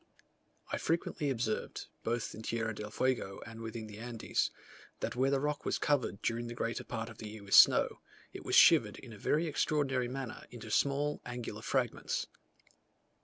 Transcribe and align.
I 0.71 0.79
frequently 0.79 1.29
observed, 1.29 1.85
both 2.03 2.33
in 2.33 2.41
Tierra 2.41 2.73
del 2.73 2.89
Fuego 2.89 3.39
and 3.45 3.61
within 3.61 3.85
the 3.85 3.99
Andes, 3.99 4.49
that 4.99 5.15
where 5.15 5.29
the 5.29 5.39
rock 5.39 5.63
was 5.63 5.77
covered 5.77 6.23
during 6.23 6.47
the 6.47 6.55
greater 6.55 6.83
part 6.83 7.07
of 7.07 7.19
the 7.19 7.29
year 7.29 7.43
with 7.43 7.53
snow, 7.53 7.99
it 8.33 8.43
was 8.43 8.55
shivered 8.55 8.97
in 8.97 9.13
a 9.13 9.19
very 9.19 9.45
extraordinary 9.45 10.07
manner 10.07 10.45
into 10.49 10.71
small 10.71 11.21
angular 11.23 11.61
fragments. 11.61 12.25